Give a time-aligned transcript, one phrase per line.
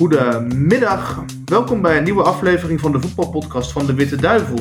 [0.00, 4.58] Goedemiddag, welkom bij een nieuwe aflevering van de voetbalpodcast van de Witte Duivel.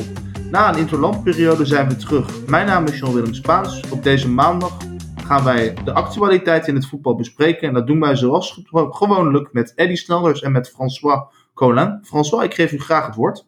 [0.51, 2.47] Na een interlandperiode zijn we terug.
[2.47, 3.89] Mijn naam is Jean-Willem Spaans.
[3.89, 4.77] Op deze maandag
[5.15, 7.67] gaan wij de actualiteit in het voetbal bespreken.
[7.67, 11.21] En dat doen wij zoals gewoonlijk met Eddy Snellers en met François
[11.53, 11.99] Colin.
[12.03, 13.45] François, ik geef u graag het woord.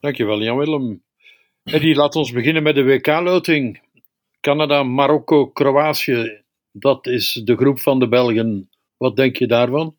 [0.00, 1.02] Dankjewel Jan-Willem.
[1.64, 3.80] Eddy, laat ons beginnen met de WK-loting.
[4.40, 6.42] Canada, Marokko, Kroatië.
[6.72, 8.70] Dat is de groep van de Belgen.
[8.96, 9.94] Wat denk je daarvan?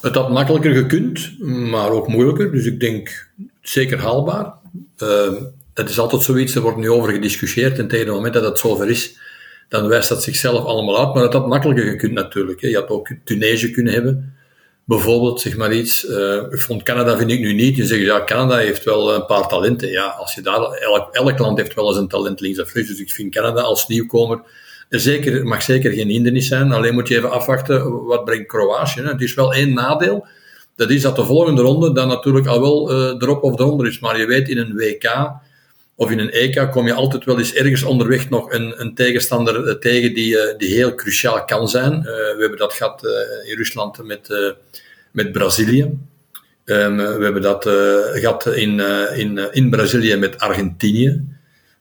[0.00, 2.52] Het had makkelijker gekund, maar ook moeilijker.
[2.52, 3.28] Dus ik denk
[3.62, 4.52] zeker haalbaar.
[4.98, 5.32] Uh,
[5.74, 7.78] het is altijd zoiets, er wordt nu over gediscussieerd.
[7.78, 9.18] En tegen het moment dat het zover is,
[9.68, 11.14] dan wijst dat zichzelf allemaal uit.
[11.14, 12.60] Maar het had makkelijker gekund natuurlijk.
[12.60, 12.68] Hè.
[12.68, 14.34] Je had ook Tunesië kunnen hebben.
[14.84, 16.04] Bijvoorbeeld, zeg maar iets.
[16.04, 17.76] Uh, ik vond Canada vind ik nu niet.
[17.76, 19.88] Je zegt, ja, Canada heeft wel een paar talenten.
[19.88, 22.90] Ja, als je daar, elk, elk land heeft wel eens een talent links of rechts.
[22.90, 24.40] Dus ik vind Canada als nieuwkomer
[24.88, 26.72] zeker, mag zeker geen hindernis zijn.
[26.72, 29.00] Alleen moet je even afwachten, wat brengt Kroatië?
[29.00, 30.26] Het is wel één nadeel.
[30.76, 33.98] Dat is dat de volgende ronde dan natuurlijk al wel uh, erop of eronder is.
[33.98, 35.32] Maar je weet, in een WK
[35.96, 39.68] of in een EK kom je altijd wel eens ergens onderweg nog een, een tegenstander
[39.68, 42.02] eh, tegen die, uh, die heel cruciaal kan zijn.
[42.02, 43.02] we hebben dat gehad
[43.44, 44.54] in Rusland met,
[45.10, 45.98] met Brazilië.
[46.64, 47.62] Um, we hebben dat
[48.12, 48.80] gehad in,
[49.14, 51.33] in, in Brazilië met Argentinië.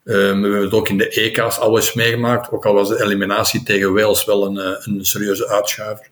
[0.05, 3.03] Um, we hebben het ook in de EK's al eens meegemaakt, ook al was de
[3.03, 6.09] eliminatie tegen Wales wel een, eh, een serieuze uitschuiver.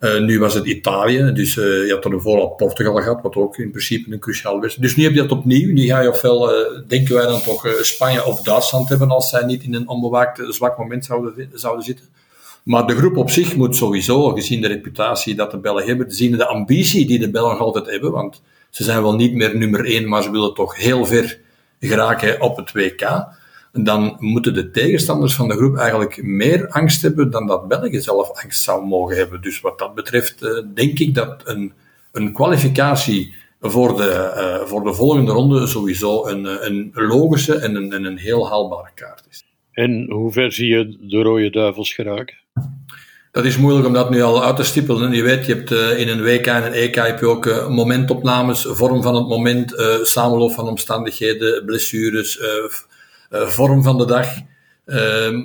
[0.00, 3.58] Uh, nu was het Italië, dus uh, je had er vooral Portugal gehad, wat ook
[3.58, 4.74] in principe een cruciaal was.
[4.74, 5.72] Dus nu heb je dat opnieuw.
[5.72, 6.50] Nu ga je ofwel,
[6.86, 10.78] denken wij dan toch, Spanje of Duitsland hebben als zij niet in een onbewaakt zwak
[10.78, 12.04] moment zouden, zouden zitten.
[12.62, 16.36] Maar de groep op zich moet sowieso, gezien de reputatie dat de Belgen hebben, gezien
[16.36, 20.08] de ambitie die de Belgen altijd hebben, want ze zijn wel niet meer nummer één,
[20.08, 21.38] maar ze willen toch heel ver
[21.80, 23.26] geraken op het WK,
[23.72, 28.42] dan moeten de tegenstanders van de groep eigenlijk meer angst hebben dan dat België zelf
[28.42, 29.40] angst zou mogen hebben.
[29.40, 31.72] Dus wat dat betreft eh, denk ik dat een,
[32.12, 38.04] een kwalificatie voor de, uh, voor de volgende ronde sowieso een, een logische en een,
[38.04, 39.44] een heel haalbare kaart is.
[39.72, 42.36] En hoe ver zie je de Rode Duivels geraken?
[43.38, 45.12] Dat is moeilijk om dat nu al uit te stippelen.
[45.12, 47.68] Je weet, je hebt uh, in een WK en een EK heb je ook uh,
[47.68, 52.38] momentopnames, vorm van het moment, uh, samenloop van omstandigheden, blessures,
[53.30, 54.28] vorm van de dag.
[54.84, 55.42] Ehm,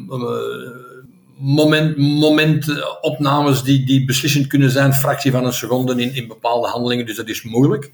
[1.38, 7.06] moment, momentopnames die, die beslissend kunnen zijn, fractie van een seconde in, in bepaalde handelingen,
[7.06, 7.92] dus dat is moeilijk.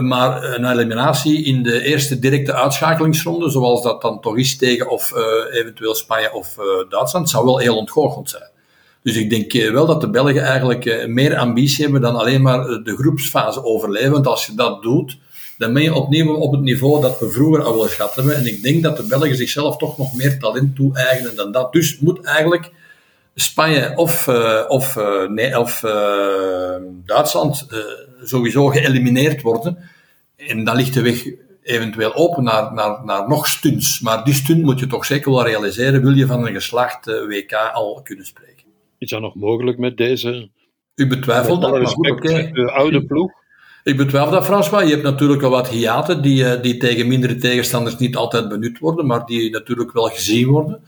[0.00, 5.12] maar een eliminatie in de eerste directe uitschakelingsronde, zoals dat dan toch is tegen of
[5.52, 6.56] eventueel Spanje of
[6.88, 8.58] Duitsland, zou wel heel ontgoocheld zijn.
[9.02, 12.42] Dus ik denk eh, wel dat de Belgen eigenlijk eh, meer ambitie hebben dan alleen
[12.42, 14.10] maar eh, de groepsfase overleven.
[14.10, 15.18] Want als je dat doet,
[15.58, 18.36] dan ben je opnieuw op het niveau dat we vroeger al wel gehad hebben.
[18.36, 21.72] En ik denk dat de Belgen zichzelf toch nog meer talent toe-eigenen dan dat.
[21.72, 22.70] Dus moet eigenlijk
[23.34, 24.28] Spanje of,
[24.68, 25.80] of, nee, of
[27.06, 27.66] Duitsland
[28.22, 29.78] sowieso geëlimineerd worden.
[30.36, 31.24] En dan ligt de weg
[31.62, 34.00] eventueel open naar, naar, naar nog stunts.
[34.00, 37.52] Maar die stunt moet je toch zeker wel realiseren, wil je van een geslaagd WK
[37.52, 38.49] al kunnen spreken.
[39.00, 40.48] Is dat nog mogelijk met deze?
[40.94, 43.32] U betwijfelt dat, respect, de oude ploeg?
[43.82, 44.84] Ik betwijfel dat, François.
[44.84, 48.78] Je hebt natuurlijk wel wat hiaten die, eh, die tegen mindere tegenstanders niet altijd benut
[48.78, 50.82] worden, maar die natuurlijk wel gezien worden.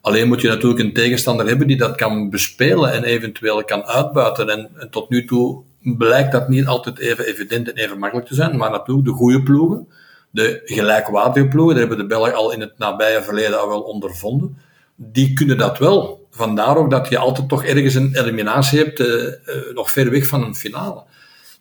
[0.00, 4.48] Alleen moet je natuurlijk een tegenstander hebben die dat kan bespelen en eventueel kan uitbuiten.
[4.48, 8.34] En, en tot nu toe blijkt dat niet altijd even evident en even makkelijk te
[8.34, 9.88] zijn, maar natuurlijk de goede ploegen,
[10.30, 14.58] de gelijkwaardige ploegen, daar hebben de Belgen al in het nabije verleden al wel ondervonden,
[14.96, 19.06] die kunnen dat wel vandaar ook dat je altijd toch ergens een eliminatie hebt, uh,
[19.06, 19.32] uh,
[19.74, 21.02] nog ver weg van een finale.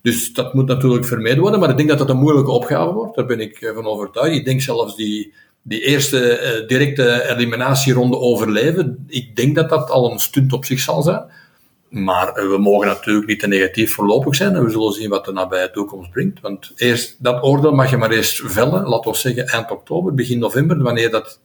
[0.02, 3.16] Dus dat moet natuurlijk vermeden worden, maar ik denk dat dat een moeilijke opgave wordt.
[3.16, 4.36] Daar ben ik eh, van overtuigd.
[4.36, 9.06] Ik denk zelfs die, die eerste directe eliminatieronde overleven.
[9.08, 11.24] Ik denk dat dat al een stunt op zich zal zijn.
[11.90, 15.32] Maar we mogen natuurlijk niet te negatief voorlopig zijn en we zullen zien wat de
[15.32, 16.42] nabije toekomst brengt.
[16.42, 20.40] Want eerst, dat oordeel mag je maar eerst vellen, laten we zeggen eind oktober, begin
[20.40, 21.40] november, wanneer dat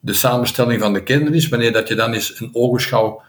[0.00, 3.22] de samenstelling van de kinderen is, wanneer dat je dan eens een ogenschouw,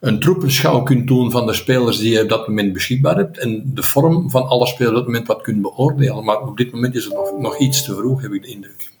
[0.00, 3.62] een troepenschouw kunt doen van de spelers die je op dat moment beschikbaar hebt en
[3.74, 6.24] de vorm van alle spelers op dat moment wat kunt beoordelen.
[6.24, 8.94] Maar op dit moment is het nog, nog iets te vroeg, heb ik de indruk.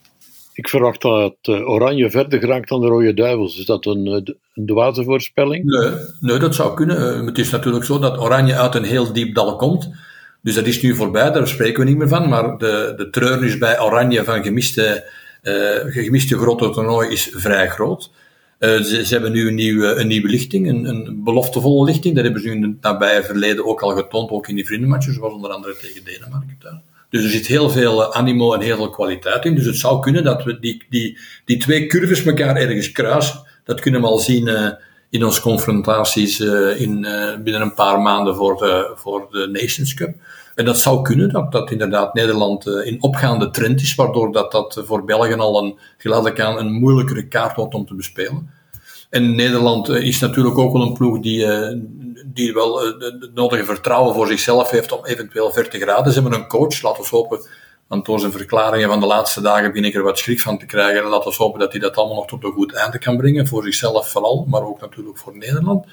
[0.52, 3.58] Ik verwacht dat uh, Oranje verder geraakt dan de Rode Duivels.
[3.58, 5.64] Is dat een, eh, een dwaze voorspelling?
[5.64, 5.90] Nee,
[6.20, 7.20] nee, dat zou kunnen.
[7.20, 9.90] Uh, het is natuurlijk zo dat Oranje uit een heel diep dal komt.
[10.42, 12.28] Dus dat is nu voorbij, daar spreken we niet meer van.
[12.28, 15.10] Maar de, de treurnis bij Oranje van gemiste
[15.86, 18.10] gemiste grote toernooi is vrij groot.
[18.58, 22.14] Uh, ze, hebben nu een nieuwe, een nieuwe lichting, een, een beloftevolle lichting.
[22.14, 25.34] Dat hebben ze in het nabije verleden ook al getoond, ook in die vriendenmatches, zoals
[25.34, 26.82] onder andere tegen Denemarken.
[27.10, 29.54] Dus er zit heel veel eh, animo en heel veel kwaliteit in.
[29.54, 33.42] Dus het zou kunnen dat we die, die, die twee curves elkaar ergens kruisen.
[33.64, 34.76] Dat kunnen we al zien
[35.10, 36.40] in onze confrontaties
[36.76, 37.06] in,
[37.44, 40.14] binnen een paar maanden voor de, voor de Nations Cup.
[40.56, 44.82] En dat zou kunnen, dat, dat inderdaad Nederland in opgaande trend is, waardoor dat, dat
[44.86, 48.50] voor België al een, geleidelijk aan een moeilijkere kaart wordt om te bespelen.
[49.10, 51.46] En Nederland is natuurlijk ook wel een ploeg die,
[52.26, 56.12] die wel het nodige vertrouwen voor zichzelf heeft om eventueel ver te geraden.
[56.12, 57.40] Ze hebben een coach, laten we hopen
[57.86, 60.66] want door zijn verklaringen van de laatste dagen begin ik er wat schrik van te
[60.66, 61.02] krijgen.
[61.02, 63.46] En laten we hopen dat hij dat allemaal nog tot een goed einde kan brengen.
[63.46, 65.86] Voor zichzelf vooral, maar ook natuurlijk voor Nederland.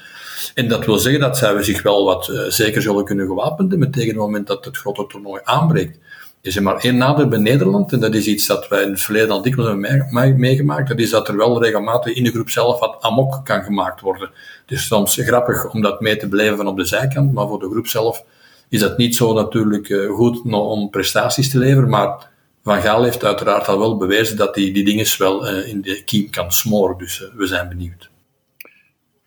[0.53, 3.91] En dat wil zeggen dat zij zich wel wat uh, zeker zullen kunnen gewapend hebben
[3.91, 5.97] tegen het moment dat het grote toernooi aanbreekt.
[6.41, 9.01] Is er maar één nadeel bij Nederland, en dat is iets dat wij in het
[9.01, 12.79] verleden al dikwijls hebben meegemaakt, dat is dat er wel regelmatig in de groep zelf
[12.79, 14.29] wat amok kan gemaakt worden.
[14.65, 17.69] Dus soms grappig om dat mee te beleven van op de zijkant, maar voor de
[17.69, 18.23] groep zelf
[18.73, 22.31] is dat niet zo natuurlijk eh, goed om prestaties te leveren, maar
[22.63, 26.03] Van Gaal heeft uiteraard al wel bewezen dat hij die dingen wel eh, in de
[26.03, 28.09] kiem kan smoren, dus eh, we zijn benieuwd.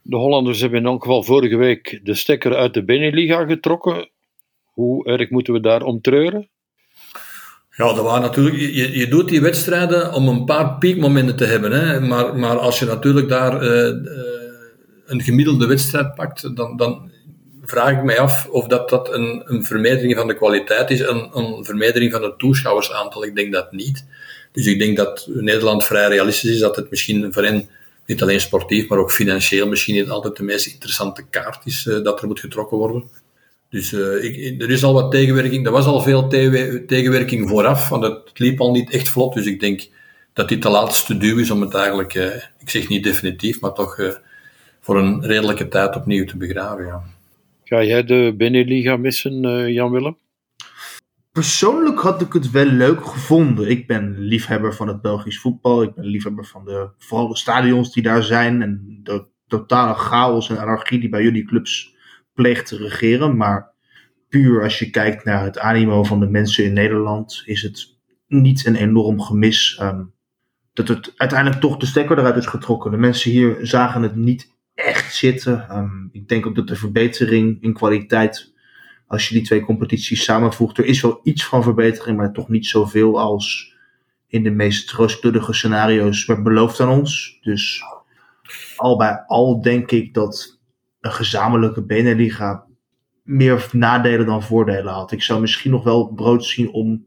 [0.03, 4.11] De Hollanders hebben in elk geval vorige week de stekker uit de Beneliga getrokken.
[4.65, 6.49] Hoe erg moeten we daar om treuren?
[7.77, 11.73] Ja, dat waren natuurlijk, je, je doet die wedstrijden om een paar piekmomenten te hebben.
[11.73, 12.01] Hè?
[12.01, 13.63] Maar, maar als je natuurlijk daar
[15.07, 17.11] een gemiddelde wedstrijd pakt, dan, dan
[17.67, 19.65] vraag ik mij af of dat, dat een, een
[20.15, 23.25] van de kwaliteit is, een, een van het toeschouwersaantal.
[23.25, 24.05] Ik denk dat niet.
[24.53, 27.69] Dus ik denk dat Nederland vrij realistisch is, dat het misschien voor hen
[28.07, 32.05] niet alleen sportief, maar ook financieel misschien niet altijd de meest interessante kaart is uh,
[32.05, 33.05] dat er moet getrokken worden.
[33.71, 35.67] Dus uh, ik, er is al wat tegenwerking.
[35.67, 36.29] Er was al veel
[36.87, 39.35] tegenwerking vooraf, want het liep al niet echt vlot.
[39.35, 39.89] Dus ik denk
[40.33, 43.73] dat dit de laatste duw is om het eigenlijk, uh, ik zeg niet definitief, maar
[43.73, 44.21] toch
[44.81, 46.87] voor een redelijke tijd opnieuw te begraven.
[46.87, 47.03] Ja.
[47.69, 50.19] Ga jij de Beneliga missen, uh, Jan-Willem?
[51.33, 53.71] Persoonlijk had ik het wel leuk gevonden.
[53.71, 55.83] Ik ben liefhebber van het Belgisch voetbal.
[55.83, 58.63] Ik ben liefhebber van de, vooral de stadions die daar zijn.
[58.63, 61.95] En de totale chaos en anarchie die bij jullie clubs
[62.35, 63.37] pleegt te regeren.
[63.37, 63.73] Maar
[64.29, 68.67] puur als je kijkt naar het animo van de mensen in Nederland, is het niet
[68.67, 69.79] een enorm gemis.
[69.83, 70.13] Um,
[70.73, 72.91] dat het uiteindelijk toch de stekker eruit is getrokken.
[72.91, 75.77] De mensen hier zagen het niet echt zitten.
[75.77, 78.53] Um, ik denk ook dat de verbetering in kwaliteit,
[79.07, 82.67] als je die twee competities samenvoegt, er is wel iets van verbetering, maar toch niet
[82.67, 83.75] zoveel als
[84.27, 87.39] in de meest rooskleudige scenario's werd beloofd aan ons.
[87.41, 87.83] Dus
[88.77, 90.61] al bij al denk ik dat
[91.01, 92.65] een gezamenlijke Beneliga
[93.23, 95.13] meer nadelen dan voordelen had.
[95.13, 97.07] Ik zou misschien nog wel brood zien om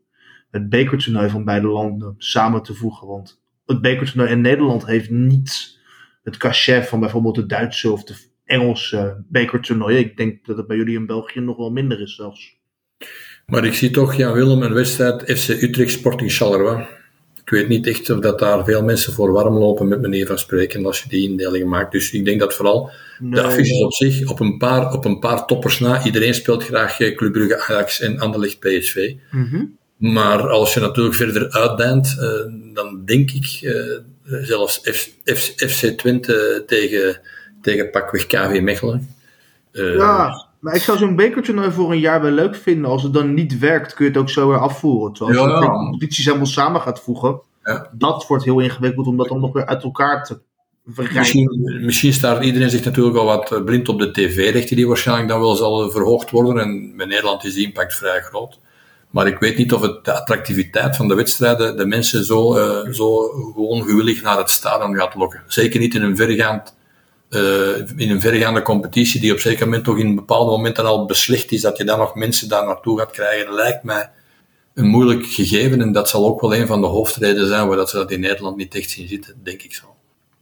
[0.52, 3.08] het bekertoernooi van beide landen samen te voegen.
[3.08, 5.79] Want het bekertoernooi in Nederland heeft niet
[6.30, 8.16] het cachet van bijvoorbeeld de Duitse of de
[8.46, 10.00] Engelse bekertoernooien.
[10.00, 12.58] Ik denk dat het bij jullie in België nog wel minder is zelfs.
[13.46, 16.86] Maar ik zie toch, Jan Willem, een wedstrijd FC Utrecht Sporting Charleroi.
[17.42, 20.38] Ik weet niet echt of dat daar veel mensen voor warm lopen met manier van
[20.38, 21.92] spreken als je die indelingen maakt.
[21.92, 25.46] Dus ik denk dat vooral de affiches op zich, op een, paar, op een paar
[25.46, 29.14] toppers na, iedereen speelt graag eh, Club Brugge, Ajax en Anderlecht PSV.
[29.32, 33.74] Mm Maar als je natuurlijk verder uitdijnt, uh, dan denk ik uh,
[34.42, 34.80] zelfs
[35.56, 37.22] FC Twente tegen,
[37.62, 39.16] tegen pakweg KV Mechelen.
[39.72, 42.92] Uh, ja, maar ik zou zo'n bekertoernooi voor een jaar wel leuk vinden.
[42.92, 45.14] Als het dan niet werkt, kun je het ook zo weer afvoeren.
[45.14, 47.90] Terwijl als je de competities helemaal samen gaat voegen, ja.
[47.92, 50.40] dat wordt heel ingewikkeld om dat dan nog weer uit elkaar te
[50.96, 55.30] Misschien, misschien staat iedereen zich natuurlijk al wat eh, blind op de tv-rechten, die waarschijnlijk
[55.30, 56.64] dan wel zal verhoogd worden.
[56.64, 58.60] En bij Nederland is die impact vrij groot.
[59.10, 62.94] Maar ik weet niet of het de attractiviteit van de wedstrijden de mensen zo, uh,
[62.94, 63.22] zo
[63.54, 65.44] gewoon gewillig naar het stadion gaat lokken.
[65.48, 66.76] Zeker niet in een, vergaand,
[67.30, 71.52] uh, in een vergaande competitie die op zeker moment toch in bepaalde momenten al beslecht
[71.52, 74.10] is, dat je dan nog mensen daar naartoe gaat krijgen, lijkt mij
[74.74, 75.82] een moeilijk gegeven.
[75.82, 78.20] En dat zal ook wel een van de hoofdredenen zijn waar dat ze dat in
[78.20, 79.86] Nederland niet echt zien zitten, denk ik zo.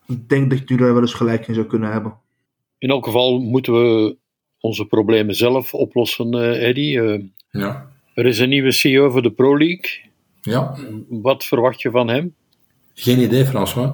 [0.08, 2.18] Ik denk dat jullie daar wel eens gelijk in zou kunnen hebben.
[2.78, 4.18] In elk geval moeten we
[4.60, 7.32] onze problemen zelf oplossen, uh, Eddie.
[7.52, 7.96] ja.
[8.18, 10.02] Er is een nieuwe CEO voor de Pro League.
[10.42, 10.76] Ja.
[11.10, 12.36] Wat verwacht je van hem?
[12.94, 13.92] Geen idee, François.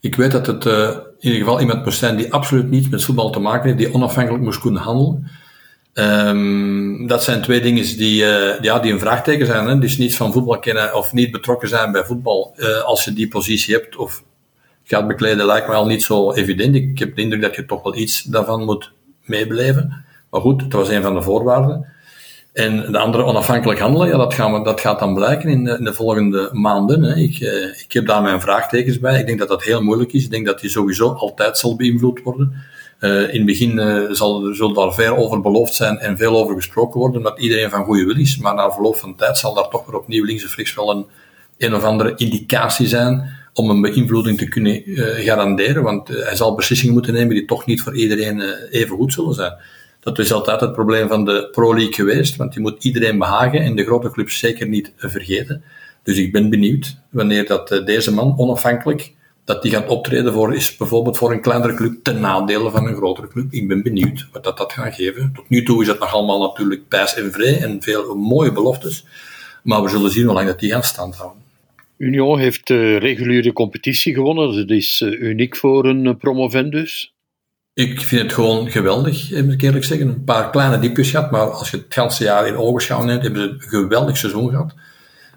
[0.00, 3.04] Ik weet dat het uh, in ieder geval iemand moest zijn die absoluut niets met
[3.04, 5.30] voetbal te maken heeft, die onafhankelijk moest kunnen handelen.
[5.94, 9.66] Um, dat zijn twee dingen die, uh, ja, die een vraagteken zijn.
[9.66, 9.78] Hè?
[9.78, 13.28] Dus niets van voetbal kennen of niet betrokken zijn bij voetbal uh, als je die
[13.28, 14.24] positie hebt of
[14.84, 16.74] gaat bekleden, lijkt me al niet zo evident.
[16.74, 18.92] Ik heb de indruk dat je toch wel iets daarvan moet
[19.24, 20.04] meebeleven.
[20.30, 21.94] Maar goed, dat was een van de voorwaarden.
[22.56, 25.76] En de andere onafhankelijk handelen, ja, dat, gaan we, dat gaat dan blijken in de,
[25.78, 27.02] in de volgende maanden.
[27.02, 27.14] Hè.
[27.14, 29.18] Ik, eh, ik heb daar mijn vraagtekens bij.
[29.20, 30.24] Ik denk dat dat heel moeilijk is.
[30.24, 32.52] Ik denk dat die sowieso altijd zal beïnvloed worden.
[33.00, 36.54] Uh, in het begin uh, zal, zullen daar veel over beloofd zijn en veel over
[36.54, 38.38] gesproken worden, omdat iedereen van goede wil is.
[38.38, 41.06] Maar na verloop van tijd zal daar toch weer opnieuw links of rechts wel een,
[41.58, 44.82] een of andere indicatie zijn om een beïnvloeding te kunnen
[45.24, 49.34] garanderen, want hij zal beslissingen moeten nemen die toch niet voor iedereen even goed zullen
[49.34, 49.52] zijn.
[50.06, 53.60] Dat is altijd het probleem van de Pro League geweest, want je moet iedereen behagen
[53.60, 55.62] en de grote clubs zeker niet vergeten.
[56.02, 59.12] Dus ik ben benieuwd wanneer dat deze man onafhankelijk
[59.44, 62.96] dat die gaan optreden voor, is bijvoorbeeld voor een kleinere club ten nadele van een
[62.96, 63.52] grotere club.
[63.52, 65.32] Ik ben benieuwd wat dat, dat gaat geven.
[65.34, 69.06] Tot nu toe is het nog allemaal natuurlijk pijs en vrij en veel mooie beloftes.
[69.62, 71.42] Maar we zullen zien hoe lang dat die gaan standhouden.
[71.96, 74.56] Union heeft de reguliere competitie gewonnen.
[74.56, 77.15] Dat is eh, uniek voor een eh, promovendus.
[77.76, 80.08] Ik vind het gewoon geweldig, moet ik eerlijk zeggen.
[80.08, 83.42] Een paar kleine diepjes gehad, maar als je het hele jaar in ogenschouw neemt, hebben
[83.42, 84.74] ze een geweldig seizoen gehad.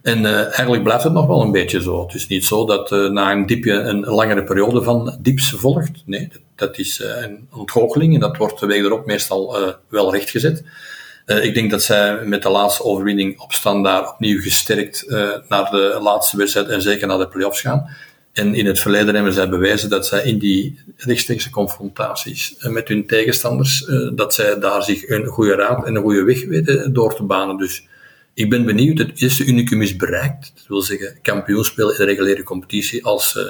[0.01, 2.01] En uh, eigenlijk blijft het nog wel een beetje zo.
[2.01, 6.03] Het is niet zo dat uh, na een diepje een langere periode van dieps volgt.
[6.05, 9.57] Nee, dat, dat is uh, een ontgoocheling en dat wordt de week erop meestal
[9.89, 10.63] wel rechtgezet.
[11.25, 15.05] ik denk dat zij met de laatste overwinning op standaard opnieuw gesterkt
[15.47, 17.89] naar de laatste wedstrijd en zeker naar de playoffs gaan.
[18.31, 23.07] En in het verleden hebben zij bewezen dat zij in die rechtstreekse confrontaties met hun
[23.07, 27.23] tegenstanders, dat zij daar zich een goede raad en een goede weg weten door te
[27.23, 27.57] banen.
[27.57, 27.87] Dus
[28.33, 30.51] ik ben benieuwd, het eerste unicum is bereikt.
[30.55, 33.43] Dat wil zeggen, kampioen spelen in de reguliere competitie als uh,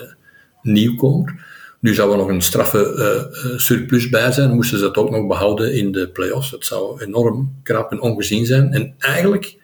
[0.62, 1.48] nieuwkomer.
[1.80, 5.74] Nu zou er nog een straffe surplus bij zijn, moesten ze dat ook nog behouden
[5.74, 6.52] in de play-offs.
[6.52, 8.74] Dat zou enorm krap en ongezien zijn.
[8.74, 9.58] En eigenlijk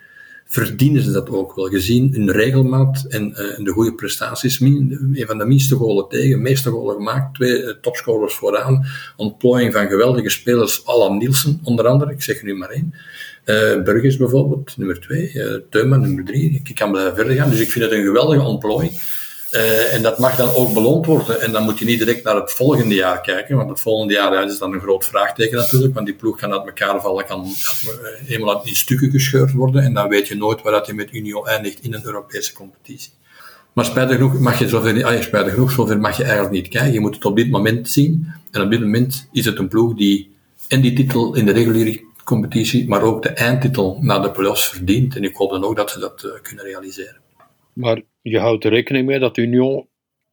[0.45, 4.59] verdienen ze dat ook wel, gezien hun regelmaat en uh, de goede prestaties.
[4.59, 8.85] Een van de minste golen tegen, meeste golen gemaakt, twee topscorers vooraan,
[9.17, 12.93] ontplooiing van geweldige spelers, Alan Nielsen onder andere, ik zeg er nu maar één.
[13.45, 15.33] Uh, Burgers bijvoorbeeld, nummer twee.
[15.33, 16.61] Uh, Teuma, nummer drie.
[16.63, 17.49] Ik kan verder gaan.
[17.49, 18.91] Dus ik vind het een geweldige ontplooiing.
[19.55, 21.41] Uh, en dat mag dan ook beloond worden.
[21.41, 23.57] En dan moet je niet direct naar het volgende jaar kijken.
[23.57, 25.93] Want het volgende jaar ja, is dan een groot vraagteken natuurlijk.
[25.93, 27.47] Want die ploeg kan uit elkaar vallen, kan
[28.25, 29.83] helemaal in stukken gescheurd worden.
[29.83, 33.11] En dan weet je nooit waar dat je met Union eindigt in een Europese competitie.
[33.73, 36.93] Maar spijtig genoeg mag je zover, ah, spijtig genoeg, zover mag je eigenlijk niet kijken.
[36.93, 38.27] Je moet het op dit moment zien.
[38.51, 40.35] En op dit moment is het een ploeg die
[40.67, 45.15] en die titel in de reguliere competitie, maar ook de eindtitel naar de playoffs verdient.
[45.15, 47.23] En ik hoop dan ook dat ze dat uh, kunnen realiseren.
[47.75, 49.87] Maar je houdt er rekening mee dat Union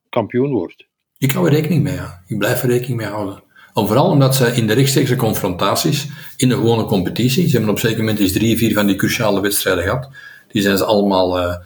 [0.09, 0.87] kampioen wordt?
[1.19, 2.23] Ik hou er rekening mee, ja.
[2.27, 3.43] Ik blijf er rekening mee houden.
[3.73, 7.75] Om, vooral omdat ze in de rechtstreekse confrontaties, in de gewone competitie, ze hebben op
[7.75, 10.09] een zeker moment eens drie, vier van die cruciale wedstrijden gehad,
[10.49, 11.57] die zijn ze allemaal uh,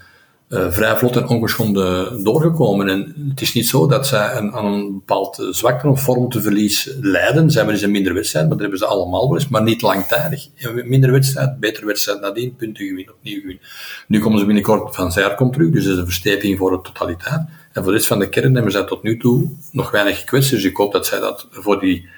[0.48, 2.88] uh, vrij vlot en ongeschonden doorgekomen.
[2.88, 6.90] En het is niet zo dat zij een, aan een bepaald uh, zwakte of vormteverlies
[7.00, 7.50] lijden.
[7.50, 9.82] Ze hebben eens een minder wedstrijd, maar dat hebben ze allemaal wel eens, maar niet
[9.82, 10.48] langtijdig.
[10.84, 13.64] Minder wedstrijd, betere wedstrijd nadien, punten gewinnen, opnieuw gewinnen.
[14.08, 17.40] Nu komen ze binnenkort van Zijrkom terug, dus dat is een versteviging voor de totaliteit.
[17.72, 20.64] En voor dit van de kern hebben zij tot nu toe nog weinig gekwetst, dus
[20.64, 22.08] ik hoop dat zij dat voor die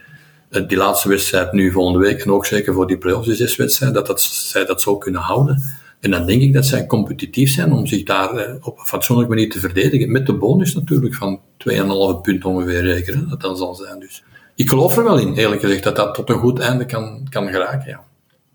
[0.50, 4.06] eh, die laatste wedstrijd nu volgende week en ook zeker voor die zes wedstrijd, dat,
[4.06, 5.62] dat zij dat zo kunnen houden.
[6.00, 9.34] En dan denk ik dat zij competitief zijn om zich daar eh, op een fatsoenlijke
[9.34, 10.12] manier te verdedigen.
[10.12, 13.98] Met de bonus natuurlijk van 2,5 punt ongeveer rekenen, dat dan zal zijn.
[14.00, 14.24] Dus
[14.54, 17.48] ik geloof er wel in, eerlijk gezegd, dat dat tot een goed einde kan, kan
[17.48, 17.88] geraken.
[17.88, 18.04] Ja.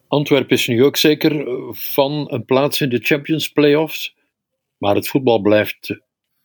[0.08, 4.16] Antwerpen is nu ook zeker eh, van een plaats in de Champions Playoffs.
[4.78, 6.00] Maar het voetbal blijft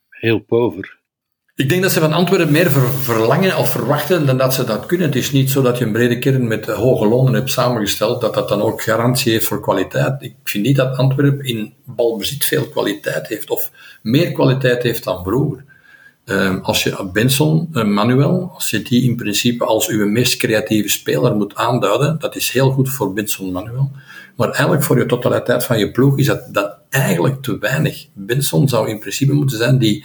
[0.09, 0.98] heel pover.
[1.59, 2.71] Ik denk dat ze van Antwerpen meer
[3.03, 5.07] verlangen of verwachten dan dat ze dat kunnen.
[5.07, 8.35] Het is niet zo dat je een brede kern met hoge lonen hebt samengesteld, dat
[8.35, 10.23] dat dan ook garantie heeft voor kwaliteit.
[10.23, 13.71] Ik vind niet dat Antwerpen in balbezit veel kwaliteit heeft, of
[14.03, 15.65] meer kwaliteit heeft dan vroeger.
[16.25, 20.89] Um, als je Benson, uh, Manuel, als je die in principe als uw meest creatieve
[20.89, 23.91] speler moet aanduiden, dat is heel goed voor Benson, Manuel.
[24.37, 28.07] Maar eigenlijk voor je totaliteit van je ploeg is dat, dat eigenlijk te weinig.
[28.13, 30.05] Benson zou in principe moeten zijn die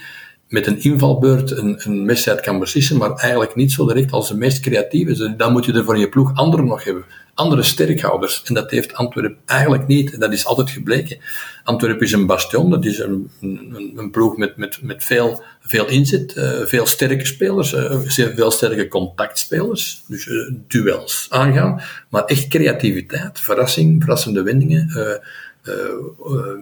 [0.54, 4.36] met een invalbeurt een, een wedstrijd kan beslissen, maar eigenlijk niet zo direct als de
[4.36, 5.36] meest creatieve.
[5.36, 7.04] Dan moet je er voor je ploeg anderen nog hebben.
[7.34, 8.42] Andere sterkhouders.
[8.44, 10.12] En dat heeft Antwerpen eigenlijk niet.
[10.12, 11.18] En dat is altijd gebleken.
[11.64, 12.70] Antwerpen is een bastion.
[12.70, 16.34] Dat is een, een, een ploeg met, met, met veel, veel inzet.
[16.36, 17.72] Uh, veel sterke spelers.
[17.72, 20.02] Uh, veel sterke contactspelers.
[20.06, 21.82] Dus uh, duels aangaan.
[22.08, 23.40] Maar echt creativiteit.
[23.40, 24.02] Verrassing.
[24.02, 24.90] Verrassende wendingen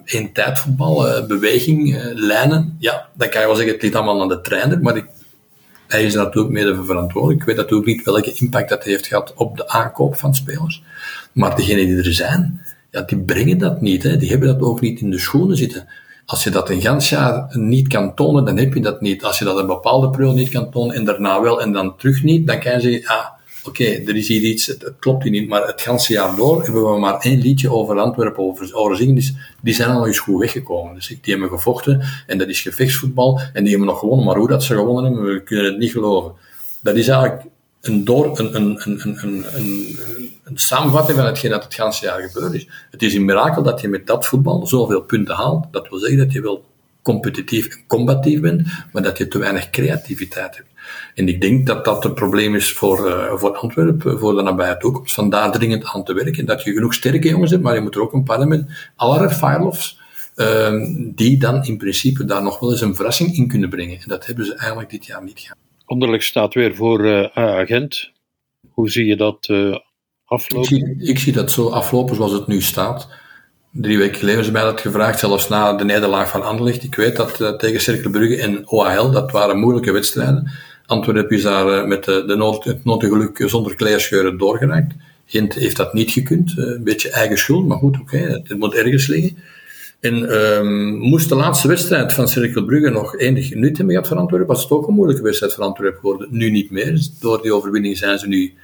[0.05, 3.95] in eh, tijdvoetbal, eh, beweging, eh, lijnen, ja, dan kan je wel zeggen, het ligt
[3.95, 5.07] allemaal aan de trainer, maar ik,
[5.87, 7.41] hij is natuurlijk mede verantwoordelijk.
[7.41, 10.83] Ik weet natuurlijk niet welke impact dat heeft gehad op de aankoop van spelers.
[11.33, 14.03] Maar degenen die er zijn, ja, die brengen dat niet.
[14.03, 14.17] Hè.
[14.17, 15.89] Die hebben dat ook niet in de schoenen zitten.
[16.27, 19.25] Als je dat een gans jaar niet kan tonen, dan heb je dat niet.
[19.25, 22.23] Als je dat een bepaalde periode niet kan tonen en daarna wel en dan terug
[22.23, 23.27] niet, dan kan je zeggen, ah,
[23.65, 26.93] oké, er is hier iets, het, klopt hier niet, maar het ganse jaar door hebben
[26.93, 30.95] we maar één liedje over Antwerpen over, zingen, dus die zijn al eens goed weggekomen.
[30.95, 34.49] Dus die hebben gevochten, en dat is gevechtsvoetbal, en die hebben nog gewonnen, maar hoe
[34.49, 36.33] dat ze gewonnen hebben, we kunnen het niet geloven.
[36.83, 37.43] Dat is eigenlijk
[37.81, 39.99] een, door, een, een, een, een, een,
[40.45, 42.69] een samenvatting van hetgeen dat het ganse jaar gebeurd is.
[42.91, 45.67] Het is een mirakel dat je met dat voetbal zoveel punten haalt.
[45.71, 46.65] Dat wil zeggen dat je wel
[47.03, 50.69] competitief en combatief bent, maar dat je te weinig creativiteit hebt.
[51.15, 54.77] En ik denk dat dat een probleem is voor, uh, voor Antwerpen, voor de nabije
[54.77, 55.15] toekomst.
[55.15, 56.47] Vandaar dringend aan te werken.
[56.47, 58.91] Dat je genoeg sterke jongens hebt, maar je moet er ook een paar hebben met
[58.97, 60.01] allerlei firelofs.
[60.37, 60.73] Uh,
[61.15, 64.01] die dan in principe daar nog wel eens een verrassing in kunnen brengen.
[64.01, 65.57] En dat hebben ze eigenlijk dit jaar niet gehad.
[65.85, 68.11] Anderlecht staat weer voor uh, agent.
[68.71, 69.49] Hoe zie je dat
[70.25, 70.77] aflopen?
[70.77, 73.09] Ik zie, ik zie, dat zo aflopen zoals het nu staat.
[73.73, 76.83] Drie weken geleden hebben ze mij dat gevraagd, zelfs na de nederlaag van Anderlecht.
[76.83, 80.51] Ik weet dat uh, tegen Cercle Brugge en OAL, dat waren moeilijke wedstrijden.
[80.87, 84.95] Antwerpen is daar met de, de nood, het nodige geluk zonder kleerscheuren doorgeraakt.
[85.27, 86.53] Gent heeft dat niet gekund.
[86.57, 89.37] een beetje eigen schuld, maar goed, oké, het moet ergens liggen.
[90.01, 94.17] En um, moest de laatste wedstrijd van Cirkel Brugge nog enig nut hebben gehad voor
[94.17, 96.29] Antwerpen, was het ook een moeilijke wedstrijd voor Antwerpen geworden.
[96.31, 97.09] Nu niet meer.
[97.21, 98.55] Door die overwinning zijn ze nu,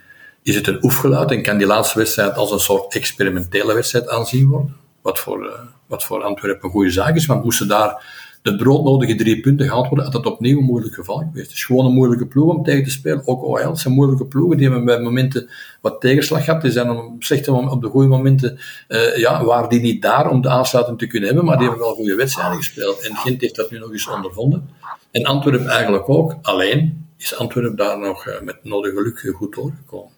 [0.42, 4.48] is het een oefgeluid en kan die laatste wedstrijd als een soort experimentele wedstrijd aanzien
[4.48, 4.76] worden.
[5.02, 8.02] Wat voor, wat voor Antwerpen een goede zaak is, want moesten daar
[8.42, 11.46] de broodnodige drie punten gehaald worden, had dat opnieuw een moeilijk geval geweest.
[11.46, 13.22] Het is gewoon een moeilijke ploeg om tegen te spelen.
[13.24, 15.48] Ook OL zijn moeilijke ploegen, die hebben bij momenten
[15.80, 16.62] wat tegenslag gehad.
[16.62, 20.40] Die zijn op, slechte, op de goede momenten, uh, ja, waren die niet daar om
[20.40, 23.06] de aansluiting te kunnen hebben, maar die hebben wel goede wedstrijden gespeeld.
[23.08, 24.68] En Gent heeft dat nu nog eens ondervonden.
[25.10, 26.36] En Antwerpen eigenlijk ook.
[26.42, 30.17] Alleen is Antwerpen daar nog uh, met nodig geluk goed doorgekomen.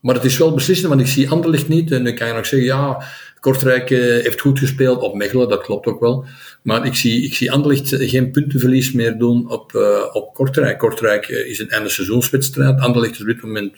[0.00, 1.90] Maar het is wel beslissend, want ik zie Anderlecht niet.
[1.90, 3.02] En dan kan je nog zeggen, ja,
[3.40, 6.24] Kortrijk uh, heeft goed gespeeld op Mechelen, dat klopt ook wel.
[6.62, 10.78] Maar ik zie, ik zie Anderlecht geen puntenverlies meer doen op, uh, op Kortrijk.
[10.78, 12.80] Kortrijk is een einde seizoenswedstrijd.
[12.80, 13.74] Anderlecht is op dit moment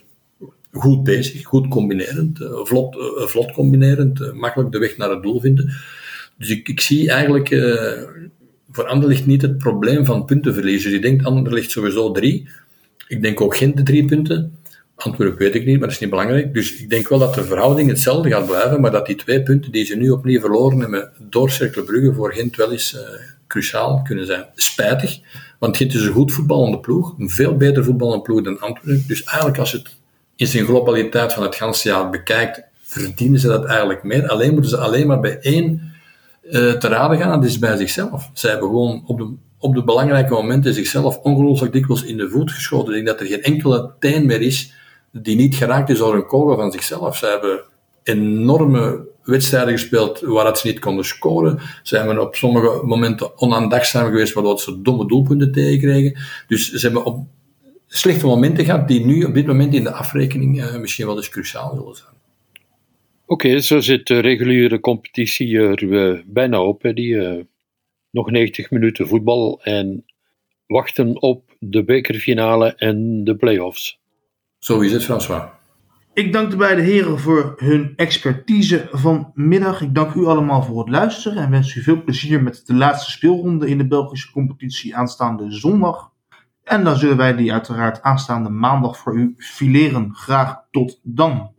[0.73, 5.73] goed bezig, goed combinerend, vlot, vlot combinerend, makkelijk de weg naar het doel vinden.
[6.39, 7.49] Dus ik, ik zie eigenlijk
[8.73, 10.83] voor Anderlecht niet het probleem van puntenverlies.
[10.83, 12.49] Dus ik denk Anderlecht sowieso drie.
[13.09, 14.57] Ik denk ook Gent de drie punten.
[15.05, 16.55] Antwerpen weet ik niet, maar dat is niet belangrijk.
[16.55, 19.73] Dus ik denk wel dat de verhouding hetzelfde gaat blijven, maar dat die twee punten
[19.73, 23.01] die ze nu opnieuw verloren hebben door Cercle voor Gent wel eens uh,
[23.47, 24.45] cruciaal kunnen zijn.
[24.55, 25.21] Spijtig,
[25.59, 29.05] want Gent is een goed voetballende ploeg, een veel beter voetballende ploeg dan Antwerpen.
[29.07, 29.97] Dus eigenlijk als je het
[30.37, 34.29] in zijn globaliteit van het ganse jaar bekijkt, verdienen ze dat eigenlijk meer.
[34.29, 35.93] Alleen moeten ze alleen maar bij één
[36.43, 38.31] uh, te raden gaan, dat is bij zichzelf.
[38.33, 42.53] Ze hebben gewoon op de, op de belangrijke momenten zichzelf ongelooflijk dikwijls in de voet
[42.53, 42.89] geschoten.
[42.89, 44.73] Ik denk dat er geen enkele teen meer is
[45.13, 47.17] die niet geraakt is door een kogel van zichzelf.
[47.17, 47.65] Ze hebben
[48.03, 51.59] enorme wedstrijden gespeeld waar ze niet konden scoren.
[51.83, 56.19] Ze hebben op sommige momenten onaandachzaam geweest, waardoor ze domme doelpunten tegenkregen.
[56.47, 57.27] Dus ze hebben op
[57.87, 61.29] slechte momenten gehad die nu op dit moment in de afrekening uh, misschien wel eens
[61.29, 62.11] cruciaal zullen zijn.
[63.27, 66.91] Oké, zo zit de reguliere competitie er uh, bijna op.
[66.95, 67.41] Die, uh,
[68.11, 70.05] nog 90 minuten voetbal en
[70.67, 74.01] wachten op de bekerfinale en de play-offs.
[74.63, 75.43] Zo is het, François.
[76.15, 79.81] Ik dank de beide heren voor hun expertise vanmiddag.
[79.81, 83.11] Ik dank u allemaal voor het luisteren en wens u veel plezier met de laatste
[83.11, 86.11] speelronde in de Belgische competitie aanstaande zondag.
[86.65, 90.15] En dan zullen wij die uiteraard aanstaande maandag voor u fileren.
[90.15, 91.55] Graag tot dan.